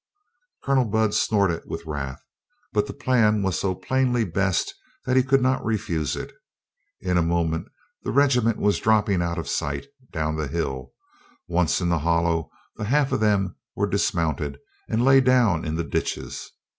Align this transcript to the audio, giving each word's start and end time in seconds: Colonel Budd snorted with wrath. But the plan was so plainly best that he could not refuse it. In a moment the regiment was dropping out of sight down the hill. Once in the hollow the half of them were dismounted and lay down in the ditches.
Colonel 0.63 0.85
Budd 0.85 1.13
snorted 1.13 1.61
with 1.67 1.85
wrath. 1.85 2.19
But 2.73 2.87
the 2.87 2.93
plan 2.93 3.43
was 3.43 3.59
so 3.59 3.75
plainly 3.75 4.25
best 4.25 4.73
that 5.05 5.15
he 5.15 5.21
could 5.21 5.43
not 5.43 5.63
refuse 5.63 6.15
it. 6.15 6.33
In 7.01 7.19
a 7.19 7.21
moment 7.21 7.67
the 8.01 8.09
regiment 8.11 8.57
was 8.57 8.79
dropping 8.79 9.21
out 9.21 9.37
of 9.37 9.47
sight 9.47 9.85
down 10.11 10.37
the 10.37 10.47
hill. 10.47 10.93
Once 11.47 11.81
in 11.81 11.89
the 11.89 11.99
hollow 11.99 12.49
the 12.77 12.85
half 12.85 13.11
of 13.11 13.19
them 13.19 13.55
were 13.75 13.85
dismounted 13.85 14.57
and 14.89 15.05
lay 15.05 15.21
down 15.21 15.63
in 15.63 15.75
the 15.75 15.83
ditches. 15.83 16.49